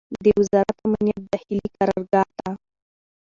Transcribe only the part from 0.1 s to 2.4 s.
د وزارت امنیت داخلي قرارګاه